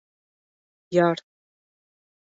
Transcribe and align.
—Яр... 1.07 1.17